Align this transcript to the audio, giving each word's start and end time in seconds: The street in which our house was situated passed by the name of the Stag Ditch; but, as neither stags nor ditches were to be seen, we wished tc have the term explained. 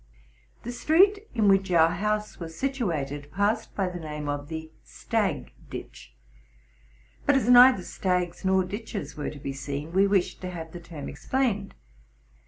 The 0.63 0.71
street 0.71 1.27
in 1.35 1.47
which 1.47 1.69
our 1.69 1.91
house 1.91 2.39
was 2.39 2.57
situated 2.57 3.31
passed 3.31 3.75
by 3.75 3.87
the 3.87 3.99
name 3.99 4.27
of 4.27 4.47
the 4.47 4.71
Stag 4.83 5.53
Ditch; 5.69 6.15
but, 7.27 7.35
as 7.35 7.47
neither 7.47 7.83
stags 7.83 8.43
nor 8.43 8.63
ditches 8.63 9.15
were 9.15 9.29
to 9.29 9.37
be 9.37 9.53
seen, 9.53 9.91
we 9.93 10.07
wished 10.07 10.41
tc 10.41 10.49
have 10.53 10.71
the 10.71 10.79
term 10.79 11.07
explained. 11.07 11.75